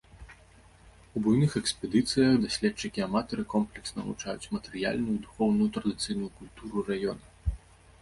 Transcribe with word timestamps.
У 1.19 1.21
буйных 1.27 1.51
экспедыцыях 1.61 2.33
даследчыкі-аматары 2.47 3.47
комплексна 3.55 3.99
вывучаюць 4.09 4.51
матэрыяльную 4.57 5.15
і 5.21 5.23
духоўную 5.29 5.69
традыцыйную 5.81 6.31
культуру 6.43 6.77
раёна. 6.93 7.59